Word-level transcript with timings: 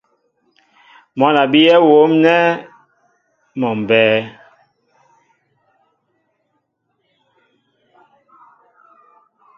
Mwǎn 1.17 1.35
a 1.41 1.43
bíyɛ́ 1.51 1.77
wóm 1.89 2.11
nɛ́ 2.23 2.41
mɔ 3.59 3.69
mbɛ́ɛ́. 3.81 4.21